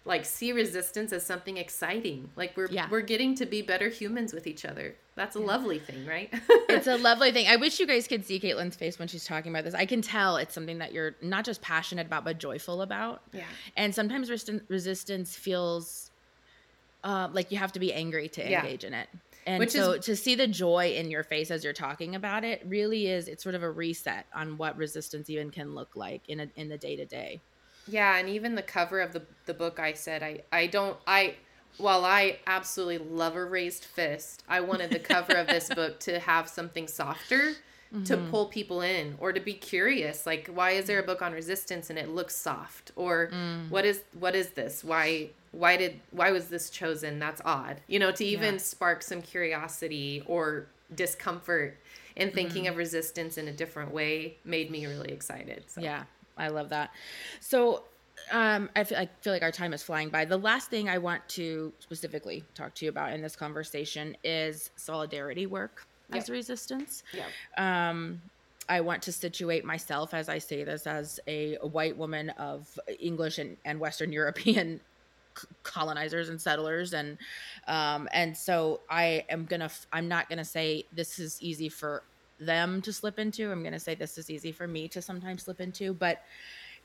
[0.06, 2.88] like see resistance as something exciting like we're yeah.
[2.90, 5.46] we're getting to be better humans with each other that's a yeah.
[5.46, 6.32] lovely thing right
[6.68, 9.50] it's a lovely thing i wish you guys could see kaitlin's face when she's talking
[9.52, 12.82] about this i can tell it's something that you're not just passionate about but joyful
[12.82, 13.44] about yeah
[13.76, 14.30] and sometimes
[14.68, 16.10] resistance feels
[17.04, 18.88] uh, like you have to be angry to engage yeah.
[18.88, 19.08] in it
[19.46, 22.42] and Which so is, to see the joy in your face as you're talking about
[22.42, 26.22] it really is it's sort of a reset on what resistance even can look like
[26.28, 27.40] in a, in the day to day.
[27.88, 31.36] Yeah, and even the cover of the the book I said I I don't I
[31.78, 36.18] while I absolutely love a raised fist, I wanted the cover of this book to
[36.18, 37.52] have something softer
[37.92, 38.04] mm-hmm.
[38.04, 41.32] to pull people in or to be curious like why is there a book on
[41.32, 43.68] resistance and it looks soft or mm.
[43.70, 44.82] what is what is this?
[44.82, 48.60] Why why did why was this chosen that's odd you know to even yeah.
[48.60, 51.78] spark some curiosity or discomfort
[52.14, 52.72] in thinking mm-hmm.
[52.72, 55.80] of resistance in a different way made me really excited so.
[55.80, 56.04] yeah
[56.36, 56.90] i love that
[57.40, 57.82] so
[58.32, 60.24] um, I feel, I feel like our time is flying by.
[60.24, 64.70] The last thing I want to specifically talk to you about in this conversation is
[64.76, 66.22] solidarity work yep.
[66.22, 67.02] as resistance.
[67.12, 67.26] Yeah.
[67.90, 68.20] Um,
[68.68, 72.78] I want to situate myself as I say this as a, a white woman of
[72.98, 74.80] English and, and Western European
[75.62, 77.18] colonizers and settlers and
[77.68, 82.02] um, and so i am gonna i'm not gonna say this is easy for
[82.38, 85.60] them to slip into i'm gonna say this is easy for me to sometimes slip
[85.60, 86.22] into but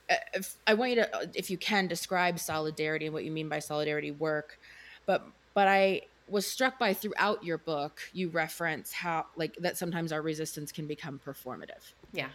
[0.10, 3.32] uh, if, i want you to uh, if you can describe solidarity and what you
[3.32, 4.60] mean by solidarity work
[5.06, 10.12] but but i was struck by throughout your book you reference how like that sometimes
[10.12, 11.94] our resistance can become performative.
[12.14, 12.30] Yeah.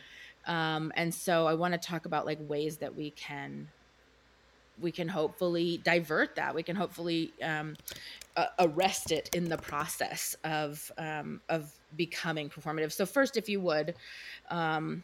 [0.47, 3.69] Um, and so i want to talk about like ways that we can
[4.81, 6.55] we can hopefully divert that.
[6.55, 7.77] We can hopefully um,
[8.37, 12.93] uh, arrest it in the process of um, of becoming performative.
[12.93, 13.95] So first, if you would.
[14.51, 15.03] Um,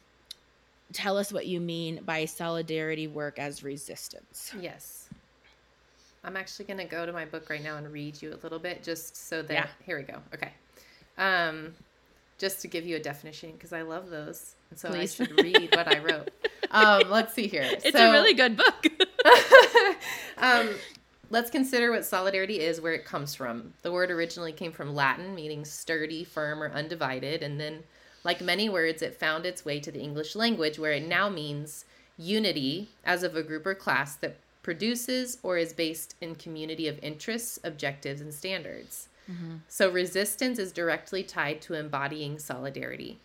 [0.92, 4.52] tell us what you mean by solidarity work as resistance.
[4.60, 5.08] Yes.
[6.24, 8.58] I'm actually going to go to my book right now and read you a little
[8.58, 9.66] bit just so that yeah.
[9.84, 10.18] here we go.
[10.34, 10.52] Okay.
[11.18, 11.74] Um
[12.38, 14.54] just to give you a definition because I love those.
[14.70, 15.20] And so Please.
[15.20, 16.30] I should read what I wrote.
[16.70, 17.64] Um, let's see here.
[17.64, 18.86] It's so, a really good book.
[20.38, 20.70] um,
[21.30, 23.72] let's consider what solidarity is, where it comes from.
[23.82, 27.42] The word originally came from Latin, meaning sturdy, firm, or undivided.
[27.42, 27.82] And then,
[28.24, 31.84] like many words, it found its way to the English language, where it now means
[32.18, 37.02] unity as of a group or class that produces or is based in community of
[37.02, 39.08] interests, objectives, and standards.
[39.30, 39.56] Mm-hmm.
[39.68, 43.18] So, resistance is directly tied to embodying solidarity.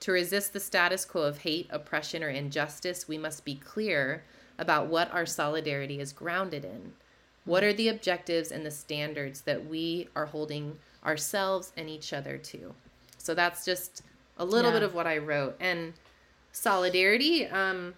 [0.00, 4.22] To resist the status quo of hate, oppression, or injustice, we must be clear
[4.58, 6.92] about what our solidarity is grounded in.
[7.44, 12.38] What are the objectives and the standards that we are holding ourselves and each other
[12.38, 12.74] to?
[13.18, 14.02] So that's just
[14.38, 14.78] a little yeah.
[14.78, 15.56] bit of what I wrote.
[15.60, 15.92] And
[16.52, 17.94] solidarity, um,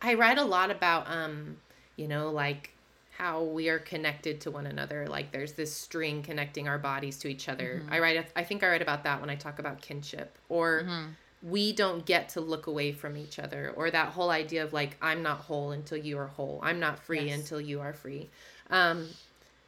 [0.00, 1.56] I write a lot about, um,
[1.96, 2.70] you know, like
[3.16, 5.06] how we are connected to one another.
[5.06, 7.82] Like there's this string connecting our bodies to each other.
[7.82, 7.92] Mm-hmm.
[7.92, 10.82] I write, I think I write about that when I talk about kinship or.
[10.82, 11.10] Mm-hmm
[11.42, 14.96] we don't get to look away from each other or that whole idea of like
[15.02, 16.60] i'm not whole until you are whole.
[16.62, 17.40] I'm not free yes.
[17.40, 18.30] until you are free.
[18.70, 19.08] Um,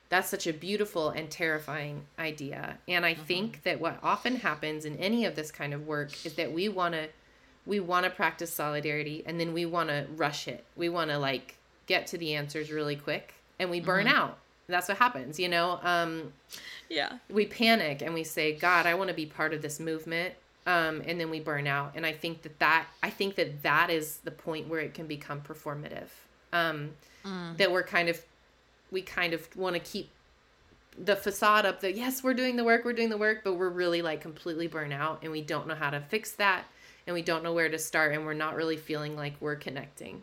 [0.09, 2.79] that's such a beautiful and terrifying idea.
[2.87, 3.23] And i mm-hmm.
[3.25, 6.69] think that what often happens in any of this kind of work is that we
[6.69, 7.09] want to
[7.67, 10.65] we want to practice solidarity and then we want to rush it.
[10.77, 11.57] We want to like
[11.87, 14.17] get to the answers really quick and we burn mm-hmm.
[14.17, 14.39] out.
[14.69, 15.81] That's what happens you know?
[15.83, 16.33] Um,
[16.91, 17.19] yeah.
[17.31, 20.35] we panic and we say god i want to be part of this movement
[20.67, 21.93] um, and then we burn out.
[21.95, 25.07] And I think that that I think that that is the point where it can
[25.07, 26.09] become performative.
[26.53, 26.93] Um,
[27.25, 27.57] mm.
[27.57, 28.23] That we're kind of
[28.91, 30.11] we kind of want to keep
[30.97, 33.69] the facade up that yes we're doing the work we're doing the work but we're
[33.69, 36.65] really like completely burnt out and we don't know how to fix that
[37.07, 40.23] and we don't know where to start and we're not really feeling like we're connecting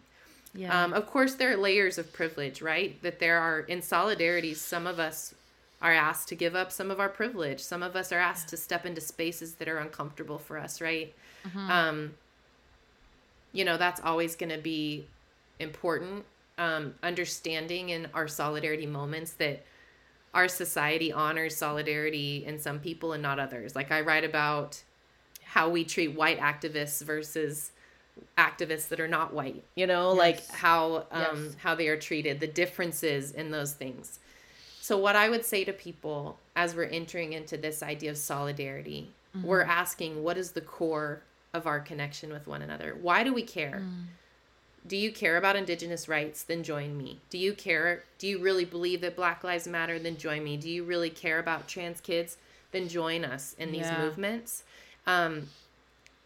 [0.53, 0.83] yeah.
[0.83, 4.87] Um, of course there are layers of privilege right that there are in solidarity some
[4.87, 5.35] of us
[5.81, 7.59] are asked to give up some of our privilege.
[7.59, 11.13] Some of us are asked to step into spaces that are uncomfortable for us, right?
[11.47, 11.71] Mm-hmm.
[11.71, 12.13] Um,
[13.51, 15.07] you know, that's always going to be
[15.59, 16.25] important.
[16.57, 19.63] Um, understanding in our solidarity moments that
[20.33, 23.75] our society honors solidarity in some people and not others.
[23.75, 24.81] Like I write about
[25.43, 27.71] how we treat white activists versus
[28.37, 30.17] activists that are not white, you know, yes.
[30.17, 31.55] like how um, yes.
[31.57, 34.19] how they are treated, the differences in those things
[34.81, 39.11] So, what I would say to people as we're entering into this idea of solidarity,
[39.37, 39.45] mm-hmm.
[39.45, 41.21] we're asking what is the core
[41.53, 42.97] of our connection with one another?
[42.99, 43.83] Why do we care?
[43.85, 44.05] Mm.
[44.87, 46.41] Do you care about Indigenous rights?
[46.41, 47.19] Then join me.
[47.29, 48.05] Do you care?
[48.17, 49.99] Do you really believe that Black Lives Matter?
[49.99, 50.57] Then join me.
[50.57, 52.37] Do you really care about trans kids?
[52.71, 54.01] Then join us in these yeah.
[54.01, 54.63] movements.
[55.05, 55.49] Um,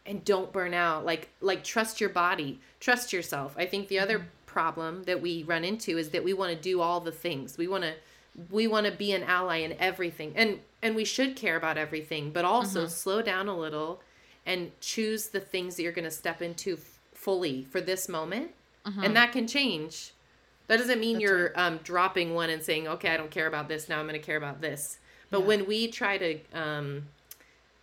[0.05, 1.05] and don't burn out.
[1.05, 3.53] Like, like trust your body, trust yourself.
[3.57, 4.27] I think the other mm-hmm.
[4.45, 7.57] problem that we run into is that we want to do all the things.
[7.57, 7.95] We want to
[8.49, 12.31] we want to be an ally in everything and and we should care about everything
[12.31, 12.89] but also mm-hmm.
[12.89, 14.01] slow down a little
[14.45, 18.51] and choose the things that you're going to step into f- fully for this moment
[18.85, 19.03] mm-hmm.
[19.03, 20.13] and that can change
[20.67, 21.57] that doesn't mean That's you're right.
[21.57, 24.25] um, dropping one and saying okay i don't care about this now i'm going to
[24.25, 24.97] care about this
[25.29, 25.47] but yeah.
[25.47, 27.07] when we try to um,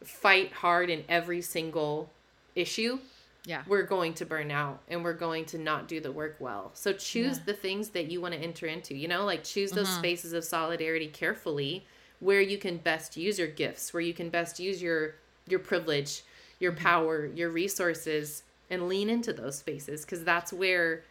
[0.05, 2.11] fight hard in every single
[2.55, 2.99] issue
[3.45, 6.71] yeah we're going to burn out and we're going to not do the work well
[6.75, 7.45] so choose yeah.
[7.47, 9.99] the things that you want to enter into you know like choose those mm-hmm.
[9.99, 11.85] spaces of solidarity carefully
[12.21, 15.15] where you can best use your gifts where you can best use your
[15.49, 16.23] your privilege
[16.61, 16.85] your mm-hmm.
[16.85, 21.03] power your resources and lean into those spaces because that's where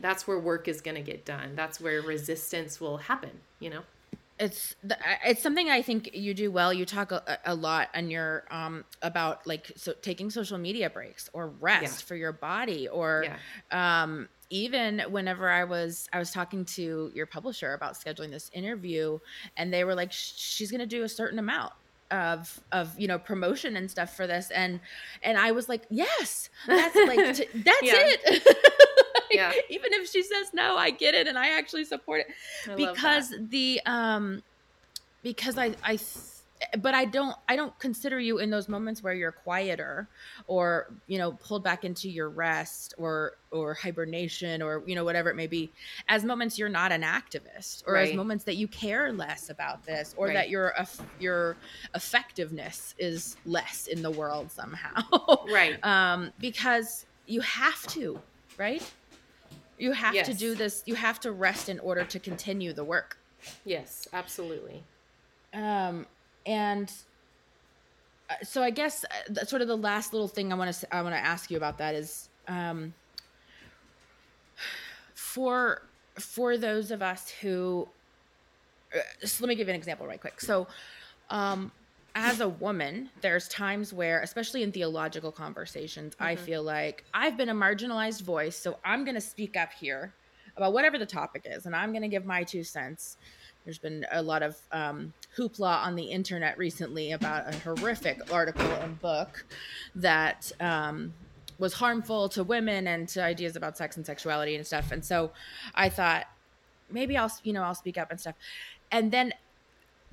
[0.00, 3.82] that's where work is going to get done that's where resistance will happen you know
[4.38, 4.76] it's
[5.24, 6.72] it's something I think you do well.
[6.72, 11.30] You talk a, a lot on your um about like so taking social media breaks
[11.32, 12.06] or rest yeah.
[12.06, 13.26] for your body or
[13.72, 14.02] yeah.
[14.02, 19.18] um even whenever I was I was talking to your publisher about scheduling this interview
[19.56, 21.72] and they were like she's going to do a certain amount
[22.10, 24.80] of of you know promotion and stuff for this and
[25.22, 28.56] and I was like yes that's like t- that's it
[29.30, 29.52] yeah.
[29.68, 32.28] even if she says no, I get it and I actually support it
[32.70, 34.42] I because the um
[35.22, 35.98] because I I
[36.78, 40.08] but I don't I don't consider you in those moments where you're quieter
[40.46, 45.30] or you know pulled back into your rest or or hibernation or you know whatever
[45.30, 45.70] it may be
[46.08, 48.10] as moments you're not an activist or right.
[48.10, 50.34] as moments that you care less about this or right.
[50.34, 50.74] that your
[51.20, 51.56] your
[51.94, 55.02] effectiveness is less in the world somehow
[55.50, 58.18] right um because you have to
[58.58, 58.90] right
[59.78, 60.26] you have yes.
[60.26, 60.82] to do this.
[60.86, 63.18] You have to rest in order to continue the work.
[63.64, 64.82] Yes, absolutely.
[65.52, 66.06] Um,
[66.44, 66.92] and
[68.28, 71.02] uh, so I guess uh, sort of the last little thing I want to I
[71.02, 72.94] want to ask you about that is um,
[75.14, 75.82] for
[76.14, 77.88] for those of us who
[78.94, 80.40] uh, just let me give you an example right quick.
[80.40, 80.66] So
[81.30, 81.70] um,
[82.16, 86.24] as a woman, there's times where, especially in theological conversations, mm-hmm.
[86.24, 90.14] I feel like I've been a marginalized voice, so I'm going to speak up here
[90.56, 93.18] about whatever the topic is, and I'm going to give my two cents.
[93.64, 98.64] There's been a lot of um, hoopla on the internet recently about a horrific article
[98.66, 99.44] and book
[99.96, 101.12] that um,
[101.58, 104.90] was harmful to women and to ideas about sex and sexuality and stuff.
[104.90, 105.32] And so
[105.74, 106.24] I thought
[106.90, 108.36] maybe I'll, you know, I'll speak up and stuff.
[108.90, 109.34] And then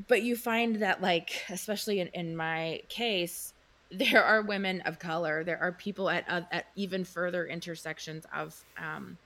[0.07, 3.53] but you find that like especially in, in my case
[3.91, 8.59] there are women of color there are people at, uh, at even further intersections of
[8.77, 9.17] um,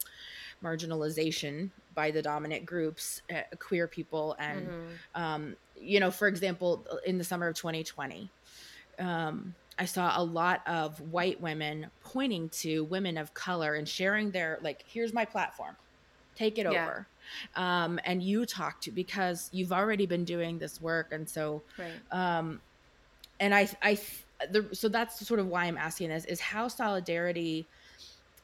[0.63, 5.21] marginalization by the dominant groups uh, queer people and mm-hmm.
[5.21, 8.29] um, you know for example in the summer of 2020
[8.99, 14.31] um, i saw a lot of white women pointing to women of color and sharing
[14.31, 15.75] their like here's my platform
[16.35, 16.83] take it yeah.
[16.83, 17.07] over
[17.55, 21.91] um, and you talk to because you've already been doing this work and so right.
[22.11, 22.61] um,
[23.39, 23.97] and i i
[24.51, 27.65] the, so that's sort of why i'm asking this is how solidarity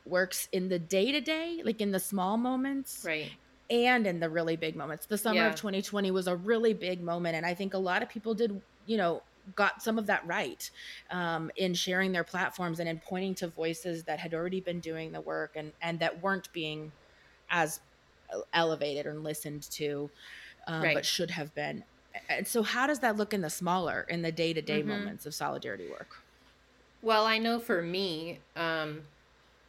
[0.05, 3.31] works in the day to day like in the small moments right
[3.69, 5.47] and in the really big moments the summer yeah.
[5.47, 8.61] of 2020 was a really big moment and i think a lot of people did
[8.85, 9.21] you know
[9.55, 10.69] got some of that right
[11.11, 15.11] um, in sharing their platforms and in pointing to voices that had already been doing
[15.11, 16.91] the work and and that weren't being
[17.49, 17.79] as
[18.53, 20.09] elevated and listened to,
[20.67, 20.95] um, right.
[20.95, 21.83] but should have been.
[22.29, 25.25] And so, how does that look in the smaller, in the day to day moments
[25.25, 26.21] of solidarity work?
[27.01, 29.01] Well, I know for me, um,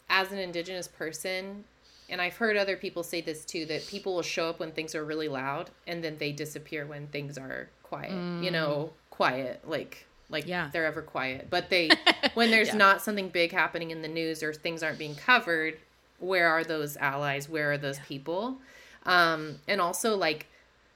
[0.08, 1.64] as an Indigenous person,
[2.08, 4.94] and I've heard other people say this too, that people will show up when things
[4.94, 8.12] are really loud and then they disappear when things are quiet.
[8.12, 8.44] Mm.
[8.44, 10.70] You know, quiet, like like yeah.
[10.72, 11.48] they're ever quiet.
[11.50, 11.90] But they
[12.34, 12.76] when there's yeah.
[12.76, 15.78] not something big happening in the news or things aren't being covered,
[16.24, 17.48] where are those allies?
[17.48, 18.04] Where are those yeah.
[18.04, 18.58] people?
[19.06, 20.46] Um, and also like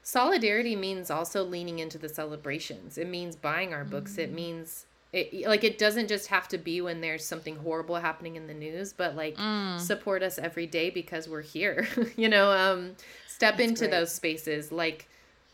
[0.02, 2.98] solidarity means also leaning into the celebrations.
[2.98, 4.14] It means buying our books.
[4.14, 4.18] Mm.
[4.18, 8.36] It means it like it doesn't just have to be when there's something horrible happening
[8.36, 9.78] in the news, but like mm.
[9.78, 11.86] support us every day because we're here.
[12.16, 13.90] you know, um, step That's into great.
[13.92, 15.08] those spaces like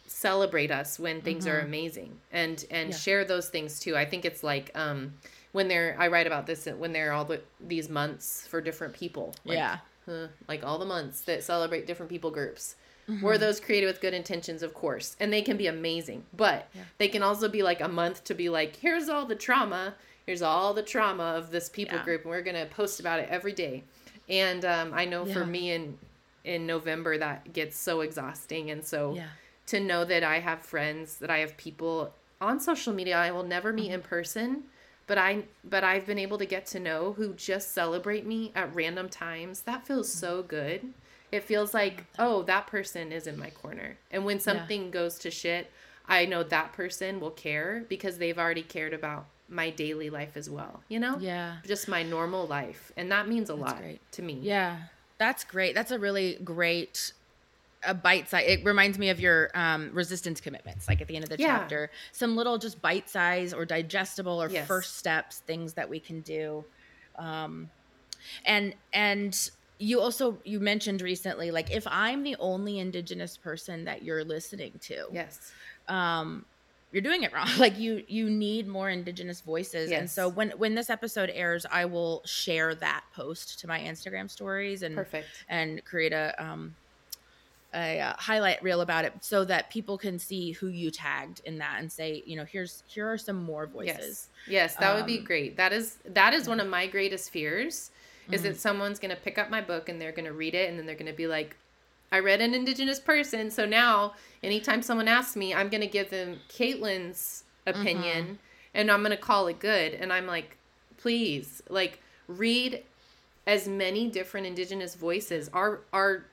[0.07, 1.57] celebrate us when things mm-hmm.
[1.57, 2.97] are amazing and and yeah.
[2.97, 3.97] share those things too.
[3.97, 5.15] I think it's like um
[5.55, 9.37] when they're I write about this when they're all the these months for different people.
[9.45, 10.27] Like, yeah.
[10.49, 12.75] like all the months that celebrate different people groups.
[13.09, 13.25] mm-hmm.
[13.25, 16.83] were those created with good intentions, of course, and they can be amazing, but yeah.
[16.99, 19.95] they can also be like a month to be like, here's all the trauma,
[20.27, 22.05] here's all the trauma of this people yeah.
[22.05, 23.85] group, and we're gonna post about it every day.
[24.29, 25.35] And um, I know yeah.
[25.35, 25.97] for me in
[26.43, 29.17] in November that gets so exhausting, and so
[29.69, 33.45] to know that I have friends, that I have people on social media I will
[33.45, 33.95] never meet mm-hmm.
[33.95, 34.65] in person
[35.07, 38.75] but I but I've been able to get to know who just celebrate me at
[38.75, 39.63] random times.
[39.63, 40.95] That feels so good.
[41.33, 43.97] It feels like, oh, that person is in my corner.
[44.11, 44.91] And when something yeah.
[44.91, 45.71] goes to shit,
[46.07, 50.49] I know that person will care because they've already cared about my daily life as
[50.49, 51.19] well, you know?
[51.19, 51.57] Yeah.
[51.67, 52.93] Just my normal life.
[52.97, 54.13] And that means a That's lot great.
[54.13, 54.39] to me.
[54.43, 54.79] Yeah.
[55.19, 55.75] That's great.
[55.75, 57.13] That's a really great
[57.87, 58.45] a bite size.
[58.47, 61.59] It reminds me of your um, resistance commitments, like at the end of the yeah.
[61.59, 61.91] chapter.
[62.13, 64.67] Some little just bite size or digestible or yes.
[64.67, 66.65] first steps, things that we can do.
[67.17, 67.71] Um,
[68.45, 74.03] and and you also you mentioned recently, like if I'm the only Indigenous person that
[74.03, 75.53] you're listening to, yes,
[75.89, 76.45] um,
[76.93, 77.49] you're doing it wrong.
[77.59, 79.91] Like you you need more Indigenous voices.
[79.91, 80.01] Yes.
[80.01, 84.31] And so when when this episode airs, I will share that post to my Instagram
[84.31, 86.75] stories and perfect and create a um
[87.75, 91.59] a uh, highlight reel about it so that people can see who you tagged in
[91.59, 94.29] that and say you know here's here are some more voices.
[94.47, 95.57] Yes, yes that um, would be um, great.
[95.57, 97.91] That is that is one of my greatest fears
[98.31, 98.51] is mm-hmm.
[98.51, 100.79] that someone's going to pick up my book and they're going to read it and
[100.79, 101.57] then they're going to be like
[102.11, 103.51] i read an indigenous person.
[103.51, 108.35] So now anytime someone asks me i'm going to give them kaitlin's opinion mm-hmm.
[108.75, 109.95] and i'm going to call it good.
[109.95, 110.57] And i'm like
[110.97, 112.83] please like read
[113.47, 115.51] as many different indigenous voices.
[115.53, 116.25] Our our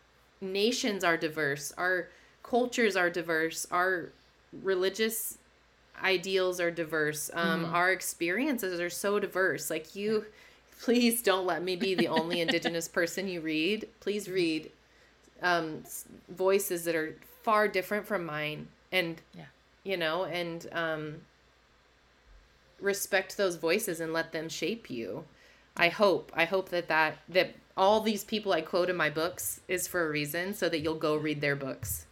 [0.42, 2.10] nations are diverse, our
[2.44, 4.10] cultures are diverse, our
[4.64, 5.38] religious
[6.04, 7.76] ideals are diverse, um, mm-hmm.
[7.76, 9.70] our experiences are so diverse.
[9.70, 10.26] Like you,
[10.82, 13.88] please don't let me be the only Indigenous person you read.
[14.00, 14.72] Please read
[15.42, 15.84] um,
[16.30, 19.46] voices that are far different from mine, and yeah.
[19.84, 21.16] you know, and um,
[22.80, 25.24] respect those voices and let them shape you.
[25.78, 26.32] I hope.
[26.36, 30.06] I hope that that that all these people I quote in my books is for
[30.06, 32.06] a reason, so that you'll go read their books.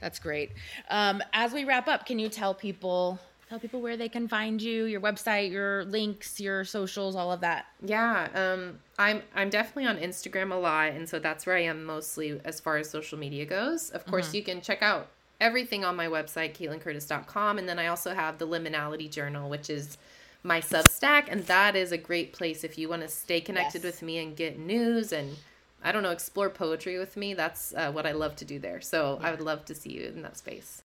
[0.00, 0.52] That's great.
[0.90, 3.18] Um, as we wrap up, can you tell people
[3.48, 7.40] tell people where they can find you, your website, your links, your socials, all of
[7.40, 7.66] that?
[7.82, 11.84] Yeah, um, I'm I'm definitely on Instagram a lot, and so that's where I am
[11.84, 13.90] mostly as far as social media goes.
[13.90, 14.36] Of course, mm-hmm.
[14.36, 15.08] you can check out
[15.40, 19.98] everything on my website, KaitlinCurtice.com, and then I also have the Liminality Journal, which is
[20.44, 23.94] my Substack, and that is a great place if you want to stay connected yes.
[23.94, 25.38] with me and get news and
[25.82, 27.34] I don't know, explore poetry with me.
[27.34, 28.80] That's uh, what I love to do there.
[28.80, 29.28] So yeah.
[29.28, 30.82] I would love to see you in that space.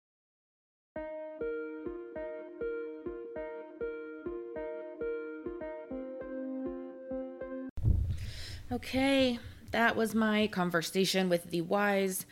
[8.71, 9.39] Okay,
[9.71, 12.27] that was my conversation with the wise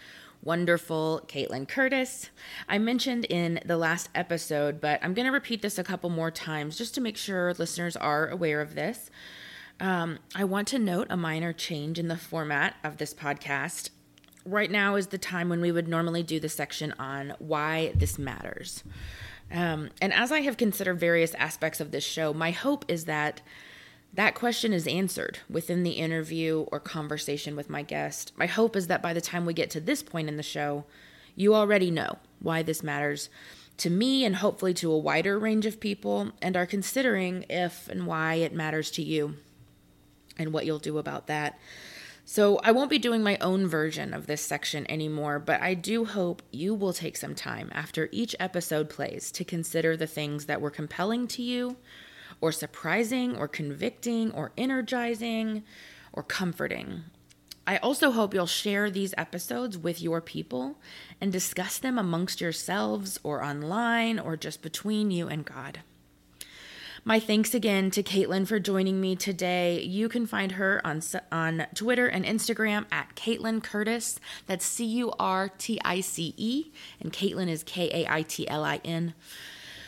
[0.44, 2.30] wonderful Kaitlin Curtice.
[2.68, 6.30] I mentioned in the last episode, but I'm going to repeat this a couple more
[6.30, 9.10] times just to make sure listeners are aware of this.
[9.80, 13.90] Um, I want to note a minor change in the format of this podcast.
[14.44, 18.18] Right now is the time when we would normally do the section on why this
[18.18, 18.84] matters.
[19.50, 23.40] Um, and as I have considered various aspects of this show, my hope is that
[24.14, 28.32] that question is answered within the interview or conversation with my guest.
[28.36, 30.84] My hope is that by the time we get to this point in the show,
[31.34, 33.28] you already know why this matters
[33.78, 38.06] to me and hopefully to a wider range of people and are considering if and
[38.06, 39.34] why it matters to you
[40.38, 41.58] and what you'll do about that.
[42.26, 46.06] So, I won't be doing my own version of this section anymore, but I do
[46.06, 50.62] hope you will take some time after each episode plays to consider the things that
[50.62, 51.76] were compelling to you
[52.40, 55.62] or surprising or convicting or energizing
[56.12, 57.04] or comforting.
[57.66, 60.76] I also hope you'll share these episodes with your people
[61.20, 65.80] and discuss them amongst yourselves or online or just between you and God.
[67.06, 69.82] My thanks again to Kaitlin for joining me today.
[69.82, 74.18] You can find her on on Twitter and Instagram at Kaitlin Curtice.
[74.46, 78.48] That's C U R T I C E, and Kaitlin is K A I T
[78.48, 79.12] L I N.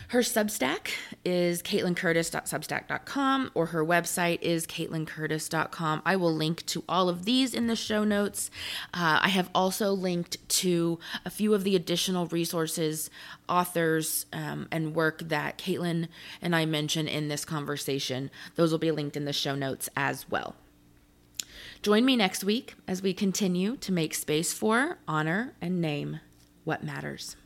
[0.09, 0.91] Her Substack
[1.25, 6.03] is kaitlincurtice.substack.com or her website is kaitlincurtice.com.
[6.05, 8.51] I will link to all of these in the show notes.
[8.95, 13.11] Uh, I have also linked to a few of the additional resources,
[13.49, 16.07] authors, um, and work that Kaitlin
[16.41, 18.31] and I mention in this conversation.
[18.55, 20.55] Those will be linked in the show notes as well.
[21.83, 26.21] Join me next week as we continue to make space for, honor, and name
[26.65, 27.37] what matters.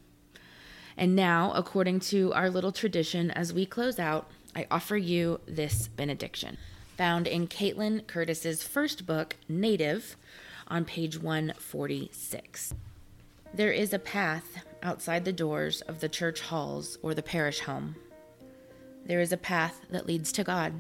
[0.97, 5.89] And now, according to our little tradition, as we close out, I offer you this
[5.89, 6.59] benediction,
[6.97, 10.17] found in Kaitlin Curtice's first book, Native,
[10.69, 12.75] on page 146.
[13.53, 17.97] There is a path outside the doors of the church halls or the parish home.
[19.05, 20.75] There is a path that leads to God.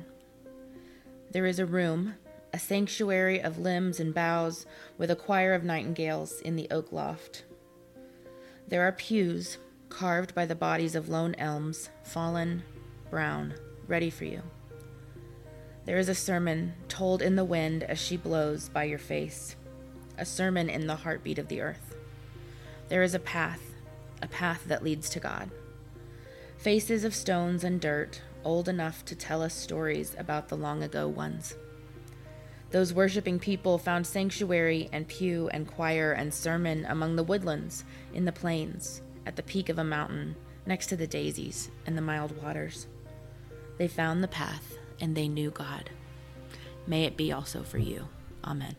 [1.33, 2.15] There is a room,
[2.53, 4.67] a sanctuary of limbs and boughs,
[4.99, 7.45] with a choir of nightingales in the oak loft.
[8.69, 9.59] There are pews
[9.91, 12.63] carved by the bodies of lone elms, fallen,
[13.11, 13.53] brown,
[13.87, 14.43] ready for you.
[15.85, 19.57] There is a sermon told in the wind as she blows by your face,
[20.17, 21.97] a sermon in the heartbeat of the earth.
[22.89, 23.61] There is a path,
[24.23, 25.51] a path that leads to God.
[26.57, 31.09] Faces of stones and dirt, old enough to tell us stories about the long ago
[31.09, 31.57] ones.
[32.71, 37.85] Those worshiping people found sanctuary and pew and choir and sermon among the woodlands,
[38.15, 40.35] in the plains, at the peak of a mountain,
[40.67, 42.89] next to the daisies and the mild waters.
[43.79, 45.89] They found the path and they knew God.
[46.85, 48.09] May it be also for you.
[48.43, 48.75] Amen.